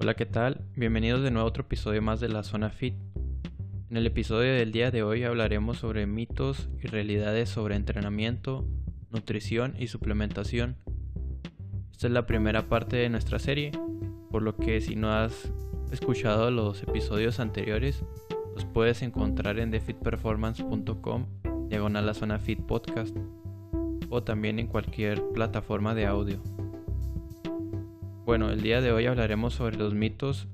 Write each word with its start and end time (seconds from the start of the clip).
Hola, 0.00 0.14
¿qué 0.14 0.26
tal? 0.26 0.60
Bienvenidos 0.76 1.24
de 1.24 1.32
nuevo 1.32 1.44
a 1.44 1.50
otro 1.50 1.64
episodio 1.64 2.00
más 2.00 2.20
de 2.20 2.28
la 2.28 2.44
Zona 2.44 2.70
Fit. 2.70 2.94
En 3.90 3.96
el 3.96 4.06
episodio 4.06 4.52
del 4.54 4.70
día 4.70 4.92
de 4.92 5.02
hoy 5.02 5.24
hablaremos 5.24 5.78
sobre 5.78 6.06
mitos 6.06 6.68
y 6.80 6.86
realidades 6.86 7.48
sobre 7.48 7.74
entrenamiento, 7.74 8.64
nutrición 9.10 9.74
y 9.76 9.88
suplementación. 9.88 10.76
Esta 11.90 12.06
es 12.06 12.12
la 12.12 12.26
primera 12.26 12.68
parte 12.68 12.94
de 12.94 13.08
nuestra 13.08 13.40
serie, 13.40 13.72
por 14.30 14.42
lo 14.42 14.56
que 14.56 14.80
si 14.80 14.94
no 14.94 15.12
has 15.12 15.52
escuchado 15.90 16.52
los 16.52 16.80
episodios 16.84 17.40
anteriores, 17.40 18.04
los 18.54 18.64
puedes 18.66 19.02
encontrar 19.02 19.58
en 19.58 19.72
defitperformance.com 19.72 21.26
diagonal 21.68 22.06
la 22.06 22.14
zona 22.14 22.38
fit 22.38 22.60
podcast 22.60 23.16
o 24.10 24.22
también 24.22 24.60
en 24.60 24.68
cualquier 24.68 25.20
plataforma 25.34 25.96
de 25.96 26.06
audio. 26.06 26.40
Bueno, 28.28 28.50
el 28.50 28.60
día 28.60 28.82
de 28.82 28.92
hoy 28.92 29.06
hablaremos 29.06 29.54
sobre 29.54 29.78
los 29.78 29.94
mitos 29.94 30.48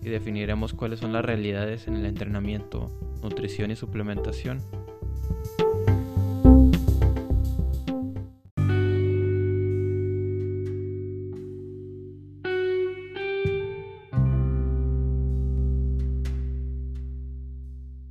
y 0.00 0.08
definiremos 0.08 0.72
cuáles 0.72 1.00
son 1.00 1.12
las 1.12 1.22
realidades 1.22 1.86
en 1.86 1.96
el 1.96 2.06
entrenamiento, 2.06 2.90
nutrición 3.22 3.70
y 3.70 3.76
suplementación. 3.76 4.62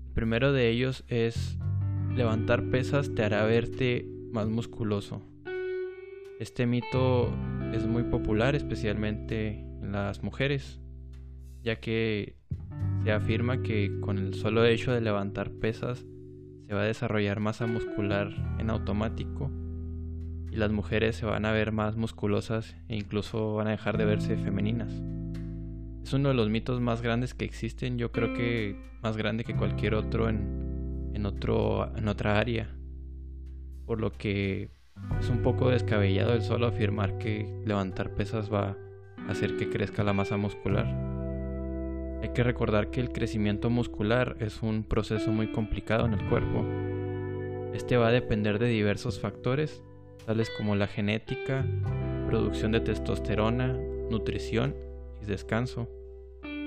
El 0.05 0.13
primero 0.13 0.54
de 0.54 0.70
ellos 0.70 1.04
es 1.07 1.57
levantar 2.15 2.70
pesas 2.70 3.15
te 3.15 3.23
hará 3.23 3.43
verte 3.45 4.07
más 4.31 4.48
musculoso. 4.48 5.23
Este 6.40 6.68
mito 6.68 7.31
es 7.73 7.85
muy 7.85 8.03
popular 8.03 8.55
especialmente 8.55 9.60
en 9.82 9.91
las 9.91 10.23
mujeres, 10.23 10.79
ya 11.63 11.77
que 11.77 12.35
se 13.04 13.12
afirma 13.12 13.62
que 13.62 13.99
con 14.01 14.18
el 14.18 14.34
solo 14.34 14.65
hecho 14.65 14.91
de 14.91 15.01
levantar 15.01 15.51
pesas 15.51 16.05
se 16.68 16.74
va 16.74 16.82
a 16.82 16.85
desarrollar 16.85 17.40
masa 17.40 17.68
muscular 17.68 18.29
en 18.59 18.70
automático 18.70 19.51
y 20.51 20.55
las 20.57 20.71
mujeres 20.71 21.15
se 21.15 21.26
van 21.26 21.46
a 21.46 21.51
ver 21.51 21.71
más 21.71 21.96
musculosas 21.96 22.76
e 22.87 22.96
incluso 22.96 23.55
van 23.55 23.68
a 23.68 23.71
dejar 23.71 23.98
de 23.98 24.05
verse 24.05 24.37
femeninas. 24.37 24.91
Es 26.04 26.13
uno 26.13 26.29
de 26.29 26.35
los 26.35 26.49
mitos 26.49 26.79
más 26.79 27.02
grandes 27.02 27.34
que 27.34 27.46
existen, 27.46 27.98
yo 27.98 28.12
creo 28.12 28.34
que 28.34 28.77
más 29.02 29.18
grande 29.18 29.43
que 29.43 29.55
cualquier 29.55 29.93
otro 29.93 30.29
en, 30.29 31.12
en, 31.13 31.26
otro, 31.26 31.96
en 31.98 32.07
otra 32.07 32.40
área. 32.40 32.74
Por 33.85 33.99
lo 33.99 34.12
que 34.12 34.70
es 35.20 35.29
un 35.29 35.41
poco 35.41 35.70
descabellado 35.70 36.34
el 36.34 36.41
solo 36.41 36.67
afirmar 36.67 37.17
que 37.17 37.48
levantar 37.65 38.13
pesas 38.13 38.51
va 38.53 38.77
a 39.27 39.31
hacer 39.31 39.57
que 39.57 39.70
crezca 39.70 40.03
la 40.03 40.13
masa 40.13 40.37
muscular. 40.37 40.85
Hay 42.21 42.29
que 42.29 42.43
recordar 42.43 42.90
que 42.90 42.99
el 42.99 43.12
crecimiento 43.12 43.70
muscular 43.70 44.37
es 44.40 44.62
un 44.62 44.84
proceso 44.84 45.31
muy 45.31 45.51
complicado 45.51 46.05
en 46.05 46.13
el 46.13 46.29
cuerpo. 46.29 46.65
Este 47.73 47.98
va 47.98 48.07
a 48.07 48.12
depender 48.12 48.57
de 48.59 48.68
diversos 48.68 49.20
factores, 49.20 49.84
tales 50.25 50.49
como 50.57 50.75
la 50.75 50.87
genética, 50.87 51.65
producción 52.27 52.71
de 52.71 52.79
testosterona, 52.79 53.77
nutrición 54.09 54.75
y 55.21 55.25
descanso. 55.25 55.87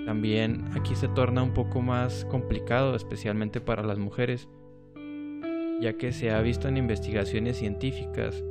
También 0.07 0.65
aquí 0.75 0.95
se 0.95 1.09
torna 1.09 1.43
un 1.43 1.53
poco 1.53 1.83
más 1.83 2.25
complicado, 2.27 2.95
especialmente 2.95 3.61
para 3.61 3.83
las 3.83 3.99
mujeres, 3.99 4.49
ya 5.81 5.95
que 5.95 6.13
se 6.13 6.31
ha 6.31 6.41
visto 6.41 6.69
en 6.69 6.77
investigaciones 6.77 7.57
científicas 7.57 8.45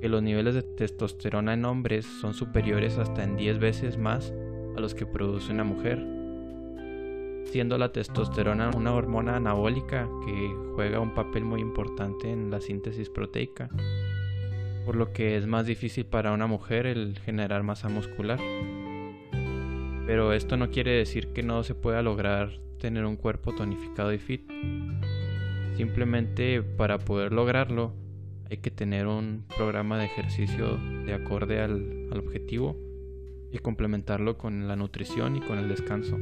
que 0.00 0.08
los 0.10 0.22
niveles 0.22 0.54
de 0.54 0.62
testosterona 0.62 1.54
en 1.54 1.64
hombres 1.64 2.04
son 2.20 2.34
superiores 2.34 2.98
hasta 2.98 3.24
en 3.24 3.36
10 3.36 3.58
veces 3.58 3.96
más 3.96 4.34
a 4.76 4.80
los 4.80 4.94
que 4.94 5.06
produce 5.06 5.50
una 5.50 5.64
mujer, 5.64 6.04
siendo 7.46 7.78
la 7.78 7.92
testosterona 7.92 8.70
una 8.76 8.92
hormona 8.92 9.36
anabólica 9.36 10.06
que 10.26 10.50
juega 10.74 11.00
un 11.00 11.14
papel 11.14 11.44
muy 11.44 11.62
importante 11.62 12.30
en 12.30 12.50
la 12.50 12.60
síntesis 12.60 13.08
proteica, 13.08 13.70
por 14.84 14.96
lo 14.96 15.12
que 15.12 15.38
es 15.38 15.46
más 15.46 15.64
difícil 15.64 16.04
para 16.04 16.32
una 16.32 16.46
mujer 16.46 16.86
el 16.86 17.18
generar 17.20 17.62
masa 17.62 17.88
muscular. 17.88 18.38
Pero 20.06 20.34
esto 20.34 20.58
no 20.58 20.70
quiere 20.70 20.90
decir 20.90 21.28
que 21.28 21.42
no 21.42 21.62
se 21.62 21.74
pueda 21.74 22.02
lograr 22.02 22.60
tener 22.78 23.06
un 23.06 23.16
cuerpo 23.16 23.54
tonificado 23.54 24.12
y 24.12 24.18
fit. 24.18 24.42
Simplemente 25.76 26.62
para 26.62 26.98
poder 26.98 27.32
lograrlo 27.32 27.92
hay 28.48 28.58
que 28.58 28.70
tener 28.70 29.08
un 29.08 29.44
programa 29.56 29.98
de 29.98 30.04
ejercicio 30.04 30.76
de 31.04 31.14
acorde 31.14 31.60
al, 31.60 32.08
objetivo 32.14 32.76
y 33.50 33.58
complementarlo 33.58 34.38
con 34.38 34.68
la 34.68 34.76
nutrición 34.76 35.34
y 35.34 35.40
con 35.40 35.58
el 35.58 35.68
descanso. 35.68 36.16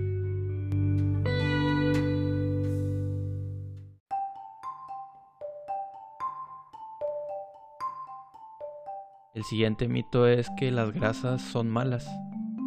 El 9.35 9.45
siguiente 9.45 9.89
mito 9.89 10.27
es 10.27 10.49
que 10.59 10.71
las 10.71 10.93
grasas 10.93 11.43
son 11.43 11.69
malas. 11.69 12.09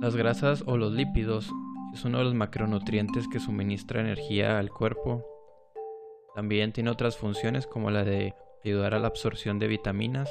Las 0.01 0.16
grasas 0.16 0.63
o 0.68 0.78
los 0.78 0.94
lípidos 0.94 1.51
es 1.95 2.06
uno 2.06 2.19
de 2.19 2.25
los 2.25 2.35
macronutrientes 2.35 3.28
que 3.28 3.40
suministra 3.40 4.01
energía 4.01 4.59
al 4.59 4.69
cuerpo 4.69 5.34
también 6.35 6.73
tiene 6.73 6.90
otras 6.90 7.18
funciones 7.18 7.66
como 7.66 7.90
la 7.90 8.03
de 8.03 8.35
ayudar 8.63 8.94
a 8.94 9.00
la 9.00 9.07
absorción 9.07 9.57
de 9.57 9.68
vitaminas 9.68 10.29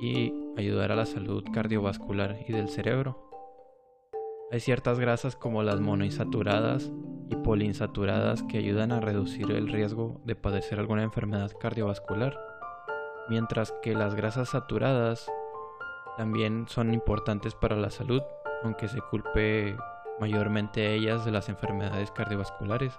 y 0.00 0.34
ayudar 0.58 0.92
a 0.92 0.96
la 0.96 1.06
salud 1.06 1.42
cardiovascular 1.54 2.36
y 2.46 2.52
del 2.52 2.68
cerebro. 2.68 3.22
Hay 4.52 4.60
ciertas 4.60 4.98
grasas 5.00 5.34
como 5.34 5.62
las 5.62 5.80
monoinsaturadas 5.80 6.92
y 7.30 7.36
poliinsaturadas 7.36 8.42
que 8.42 8.58
ayudan 8.58 8.92
a 8.92 9.00
reducir 9.00 9.50
el 9.50 9.68
riesgo 9.72 10.20
de 10.24 10.36
padecer 10.36 10.78
alguna 10.78 11.02
enfermedad 11.02 11.50
cardiovascular, 11.58 12.38
mientras 13.28 13.72
que 13.82 13.94
las 13.94 14.14
grasas 14.14 14.50
saturadas 14.50 15.32
también 16.18 16.66
son 16.68 16.92
importantes 16.92 17.54
para 17.54 17.74
la 17.74 17.90
salud, 17.90 18.22
aunque 18.62 18.86
se 18.88 19.00
culpe 19.00 19.76
mayormente 20.20 20.94
ellas 20.94 21.24
de 21.24 21.30
las 21.30 21.48
enfermedades 21.48 22.10
cardiovasculares 22.10 22.92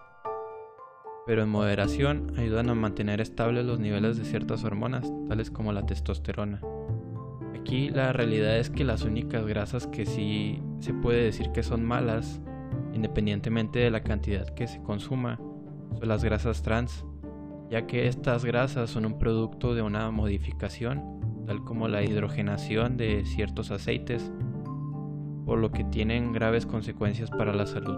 pero 1.28 1.44
en 1.44 1.50
moderación 1.50 2.32
ayudan 2.38 2.70
a 2.70 2.74
mantener 2.74 3.20
estables 3.20 3.66
los 3.66 3.82
niveles 3.82 4.18
de 4.18 4.24
ciertas 4.24 4.64
hormonas, 4.64 5.12
tales 5.28 5.52
como 5.52 5.74
la 5.74 5.86
testosterona. 5.86 6.62
Aquí 7.54 7.90
la 7.90 8.14
realidad 8.14 8.58
es 8.58 8.70
que 8.70 8.86
las 8.86 9.04
únicas 9.04 9.46
grasas 9.46 9.88
que 9.88 10.06
sí 10.06 10.64
se 10.80 10.94
puede 10.94 11.26
decir 11.26 11.52
que 11.52 11.64
son 11.64 11.84
malas, 11.84 12.40
independientemente 12.94 13.80
de 13.80 13.92
la 13.92 14.04
cantidad 14.04 14.48
que 14.48 14.68
se 14.68 14.82
consuma, 14.82 15.38
son 16.00 16.08
las 16.08 16.24
grasas 16.24 16.62
trans, 16.62 17.06
ya 17.70 17.86
que 17.88 18.08
estas 18.08 18.46
grasas 18.46 18.90
son 18.90 19.06
un 19.06 19.20
producto 19.20 19.76
de 19.76 19.82
una 19.82 20.10
modificación, 20.12 21.44
tal 21.46 21.66
como 21.66 21.90
la 21.90 22.04
hidrogenación 22.04 22.96
de 22.96 23.26
ciertos 23.26 23.70
aceites, 23.72 24.32
por 25.46 25.60
lo 25.60 25.72
que 25.72 25.84
tienen 25.84 26.32
graves 26.32 26.66
consecuencias 26.66 27.30
para 27.32 27.54
la 27.54 27.66
salud. 27.66 27.98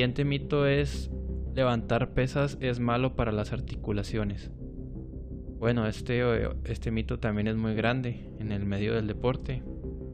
Siguiente 0.00 0.24
mito 0.24 0.64
es 0.66 1.10
levantar 1.54 2.14
pesas 2.14 2.56
es 2.62 2.80
malo 2.80 3.16
para 3.16 3.32
las 3.32 3.52
articulaciones. 3.52 4.50
Bueno, 5.58 5.86
este, 5.86 6.22
este 6.64 6.90
mito 6.90 7.18
también 7.18 7.48
es 7.48 7.56
muy 7.56 7.74
grande 7.74 8.32
en 8.38 8.50
el 8.50 8.64
medio 8.64 8.94
del 8.94 9.06
deporte, 9.06 9.62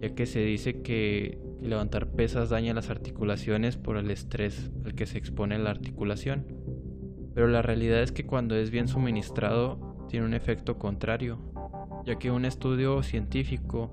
ya 0.02 0.12
que 0.12 0.26
se 0.26 0.40
dice 0.40 0.82
que 0.82 1.38
levantar 1.62 2.08
pesas 2.08 2.50
daña 2.50 2.74
las 2.74 2.90
articulaciones 2.90 3.76
por 3.76 3.96
el 3.96 4.10
estrés 4.10 4.72
al 4.84 4.96
que 4.96 5.06
se 5.06 5.18
expone 5.18 5.56
la 5.56 5.70
articulación. 5.70 6.48
Pero 7.32 7.46
la 7.46 7.62
realidad 7.62 8.02
es 8.02 8.10
que 8.10 8.26
cuando 8.26 8.56
es 8.56 8.72
bien 8.72 8.88
suministrado 8.88 10.08
tiene 10.08 10.26
un 10.26 10.34
efecto 10.34 10.80
contrario, 10.80 11.38
ya 12.04 12.18
que 12.18 12.32
un 12.32 12.44
estudio 12.44 13.04
científico 13.04 13.92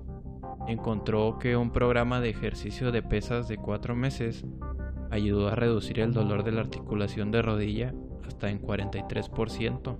encontró 0.66 1.38
que 1.38 1.56
un 1.56 1.70
programa 1.70 2.20
de 2.20 2.30
ejercicio 2.30 2.90
de 2.90 3.02
pesas 3.02 3.46
de 3.46 3.58
4 3.58 3.94
meses 3.94 4.44
ayudó 5.14 5.46
a 5.46 5.54
reducir 5.54 6.00
el 6.00 6.12
dolor 6.12 6.42
de 6.42 6.50
la 6.50 6.60
articulación 6.60 7.30
de 7.30 7.40
rodilla 7.40 7.94
hasta 8.26 8.50
en 8.50 8.60
43% 8.60 9.96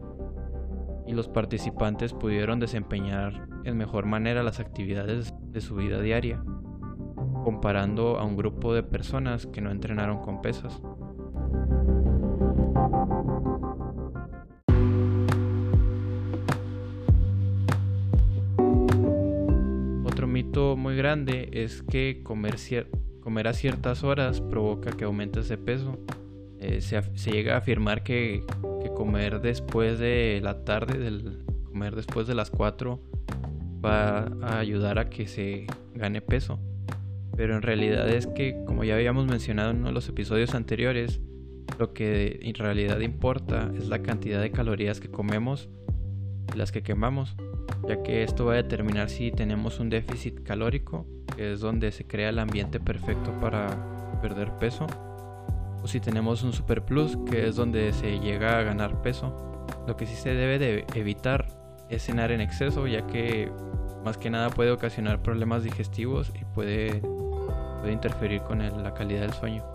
y 1.07 1.13
los 1.13 1.29
participantes 1.29 2.13
pudieron 2.13 2.59
desempeñar 2.59 3.47
en 3.65 3.77
mejor 3.77 4.07
manera 4.07 4.43
las 4.43 4.59
actividades 4.59 5.33
de 5.41 5.61
su 5.61 5.77
vida 5.77 6.01
diaria, 6.01 6.43
comparando 7.45 8.19
a 8.19 8.25
un 8.25 8.37
grupo 8.37 8.75
de 8.75 8.83
personas 8.83 9.47
que 9.47 9.61
no 9.61 9.71
entrenaron 9.71 10.21
con 10.21 10.43
pesas. 10.43 10.83
Otro 20.05 20.27
mito 20.27 20.77
muy 20.77 20.97
grande 20.97 21.51
es 21.53 21.85
que 21.85 22.23
comer 22.25 22.59
Comer 23.25 23.49
a 23.49 23.55
ciertas 23.55 24.05
horas 24.05 24.43
provoca 24.43 24.93
que 24.93 25.05
aumentes 25.05 25.49
de 25.49 25.57
peso. 25.57 25.99
Eh, 26.61 26.83
se, 26.83 27.01
llega 27.31 27.55
a 27.55 27.59
afirmar 27.59 28.03
que, 28.03 28.45
que, 28.83 28.91
comer 28.93 29.41
después 29.41 29.99
de 29.99 30.41
la 30.43 30.65
tarde, 30.65 30.99
del, 30.99 31.43
comer 31.65 31.97
después 31.97 32.27
de 32.27 32.35
las 32.35 32.51
4, 32.51 33.01
va 33.83 34.31
a 34.43 34.59
ayudar 34.59 34.99
a 34.99 35.09
que 35.09 35.27
se 35.27 35.67
gane 35.95 36.21
peso. 36.21 36.61
Pero 37.35 37.57
en 37.57 37.63
realidad 37.63 38.09
es 38.11 38.27
que, 38.27 38.63
como 38.67 38.85
ya 38.85 38.95
habíamos 38.95 39.27
mencionado 39.27 39.71
en 39.71 39.79
uno 39.79 39.89
de 39.89 39.95
los 39.95 40.07
episodios 40.09 40.55
anteriores, 40.55 41.23
lo 41.79 41.95
que 41.95 42.41
en 42.43 42.55
realidad 42.55 43.01
importa 43.01 43.73
es 43.75 43.89
la 43.89 44.03
cantidad 44.03 44.41
de 44.41 44.51
calorías 44.51 45.01
que 45.01 45.09
comemos 45.11 45.71
y 46.55 46.59
las 46.59 46.73
que 46.73 46.83
quemamos, 46.83 47.37
ya 47.89 48.03
que 48.03 48.23
esto 48.23 48.47
va 48.47 48.55
a 48.55 48.57
determinar 48.57 49.11
si 49.11 49.31
tenemos 49.31 49.81
un 49.81 49.91
déficit 49.91 50.43
calórico, 50.43 51.07
que 51.37 51.53
es 51.53 51.61
donde 51.61 51.93
se 51.93 52.07
crea 52.07 52.31
el 52.31 52.39
ambiente 52.39 52.81
perfecto 52.81 53.33
para 53.41 53.69
perder 54.21 54.53
peso, 54.53 54.87
o 55.83 55.87
si 55.87 56.01
tenemos 56.01 56.43
un 56.43 56.53
superplus, 56.53 57.19
que 57.31 57.47
es 57.47 57.57
donde 57.57 57.93
se 57.93 58.19
llega 58.21 58.59
a 58.59 58.63
ganar 58.63 59.03
peso. 59.03 59.67
Lo 59.87 59.97
que 59.97 60.07
sí 60.07 60.15
se 60.15 60.31
debe 60.31 60.59
de 60.59 60.87
evitar 60.95 61.47
es 61.91 62.05
cenar 62.05 62.33
en 62.33 62.41
exceso, 62.41 62.87
ya 62.87 63.07
que 63.07 63.53
más 64.05 64.17
que 64.17 64.31
nada 64.31 64.51
puede 64.51 64.71
ocasionar 64.71 65.23
problemas 65.23 65.63
digestivos 65.63 66.33
y 66.41 66.45
puede, 66.55 67.01
puede 67.01 67.93
interferir 67.93 68.43
con 68.43 68.59
la 68.59 68.95
calidad 68.95 69.23
del 69.23 69.33
sueño. 69.33 69.74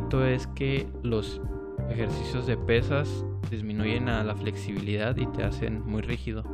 Mito 0.00 0.24
es 0.24 0.46
que 0.46 0.86
los 1.02 1.40
ejercicios 1.90 2.46
de 2.46 2.56
pesas 2.56 3.24
disminuyen 3.50 4.08
a 4.08 4.22
la 4.22 4.36
flexibilidad 4.36 5.16
y 5.16 5.26
te 5.26 5.42
hacen 5.42 5.84
muy 5.84 6.02
rígido. 6.02 6.44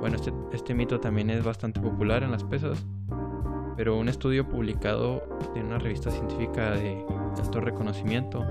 Bueno, 0.00 0.14
este, 0.14 0.32
este 0.52 0.72
mito 0.72 1.00
también 1.00 1.28
es 1.30 1.42
bastante 1.42 1.80
popular 1.80 2.22
en 2.22 2.30
las 2.30 2.44
pesas, 2.44 2.86
pero 3.76 3.98
un 3.98 4.08
estudio 4.08 4.48
publicado 4.48 5.24
en 5.56 5.66
una 5.66 5.78
revista 5.78 6.12
científica 6.12 6.70
de 6.70 7.04
alto 7.36 7.60
reconocimiento 7.60 8.46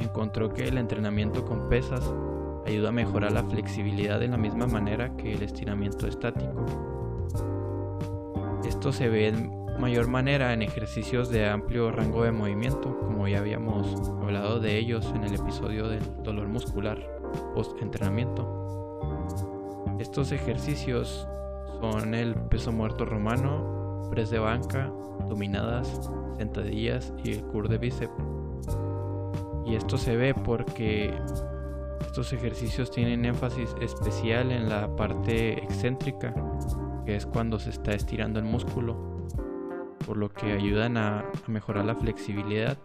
encontró 0.00 0.52
que 0.52 0.66
el 0.66 0.76
entrenamiento 0.76 1.44
con 1.44 1.68
pesas 1.68 2.12
ayuda 2.66 2.88
a 2.88 2.92
mejorar 2.92 3.30
la 3.30 3.44
flexibilidad 3.44 4.18
de 4.18 4.26
la 4.26 4.36
misma 4.36 4.66
manera 4.66 5.16
que 5.16 5.34
el 5.34 5.42
estiramiento 5.42 6.08
estático. 6.08 6.66
Esto 8.64 8.90
se 8.90 9.08
ve 9.08 9.28
en 9.28 9.61
mayor 9.78 10.08
manera 10.08 10.52
en 10.52 10.62
ejercicios 10.62 11.28
de 11.30 11.48
amplio 11.48 11.90
rango 11.90 12.24
de 12.24 12.32
movimiento, 12.32 12.98
como 12.98 13.28
ya 13.28 13.38
habíamos 13.38 14.10
hablado 14.20 14.60
de 14.60 14.78
ellos 14.78 15.10
en 15.14 15.24
el 15.24 15.34
episodio 15.34 15.88
del 15.88 16.02
dolor 16.22 16.48
muscular 16.48 16.98
post 17.54 17.80
entrenamiento. 17.80 18.62
Estos 19.98 20.32
ejercicios 20.32 21.26
son 21.80 22.14
el 22.14 22.34
peso 22.34 22.72
muerto 22.72 23.04
romano, 23.04 24.08
press 24.10 24.30
de 24.30 24.38
banca, 24.38 24.92
dominadas, 25.28 26.10
sentadillas 26.36 27.12
y 27.24 27.32
el 27.32 27.42
cur 27.44 27.68
de 27.68 27.78
bíceps. 27.78 28.12
Y 29.66 29.74
esto 29.74 29.96
se 29.96 30.16
ve 30.16 30.34
porque 30.34 31.14
estos 32.00 32.32
ejercicios 32.32 32.90
tienen 32.90 33.24
énfasis 33.24 33.74
especial 33.80 34.52
en 34.52 34.68
la 34.68 34.94
parte 34.96 35.62
excéntrica, 35.64 36.34
que 37.06 37.16
es 37.16 37.26
cuando 37.26 37.58
se 37.58 37.70
está 37.70 37.92
estirando 37.92 38.38
el 38.38 38.44
músculo, 38.44 39.11
por 40.06 40.16
lo 40.16 40.32
que 40.32 40.52
ayudan 40.52 40.96
a, 40.96 41.24
mejorar 41.46 41.84
la 41.84 41.94
flexibilidad 41.94 42.78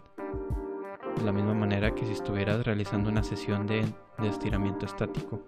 de 1.16 1.24
la 1.24 1.32
misma 1.32 1.54
manera 1.54 1.94
que 1.94 2.06
si 2.06 2.12
estuvieras 2.12 2.64
realizando 2.64 3.10
una 3.10 3.22
sesión 3.22 3.66
de 3.66 3.84
estiramiento 4.22 4.86
estático. 4.86 5.42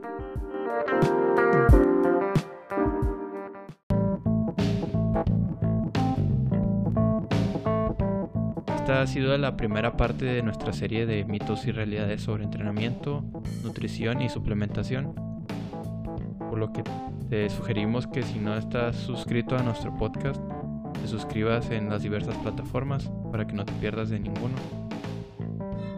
Esta 8.91 9.03
ha 9.03 9.07
sido 9.07 9.37
la 9.39 9.57
primera 9.57 9.97
parte 9.97 10.25
de 10.25 10.43
nuestra 10.43 10.73
serie 10.73 11.07
de 11.07 11.25
mitos 11.25 11.67
y 11.67 11.71
realidades 11.71 12.23
sobre 12.23 12.45
entrenamiento, 12.45 13.23
nutrición 13.63 14.21
y 14.23 14.29
suplementación. 14.29 15.15
Por 16.39 16.59
lo 16.59 16.73
que 16.73 16.83
te 17.29 17.49
sugerimos 17.51 18.09
que 18.09 18.23
si 18.23 18.41
no 18.41 18.57
estás 18.57 18.97
suscrito 18.97 19.57
a 19.57 19.63
nuestro 19.63 19.95
podcast, 19.95 20.43
te 21.01 21.09
suscribas 21.09 21.71
en 21.71 21.89
las 21.89 22.03
diversas 22.03 22.37
plataformas 22.37 23.11
para 23.31 23.47
que 23.47 23.55
no 23.55 23.65
te 23.65 23.73
pierdas 23.75 24.11
de 24.11 24.21
ninguno. 24.21 24.55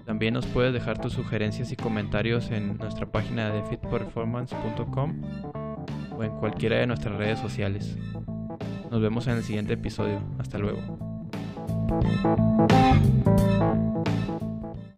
También 0.05 0.35
nos 0.35 0.47
puedes 0.47 0.73
dejar 0.73 1.01
tus 1.01 1.13
sugerencias 1.13 1.73
y 1.73 1.77
comentarios 1.77 2.51
en 2.51 2.77
nuestra 2.77 3.07
página 3.07 3.51
de 3.51 3.63
fitperformance.com 3.63 5.23
o 6.17 6.23
en 6.25 6.31
cualquiera 6.39 6.77
de 6.77 6.87
nuestras 6.87 7.17
redes 7.17 7.39
sociales. 7.39 7.97
Nos 8.91 9.01
vemos 9.01 9.27
en 9.27 9.39
el 9.39 9.43
siguiente 9.43 9.73
episodio. 9.73 10.21
Hasta 10.39 10.59
luego. 10.59 10.81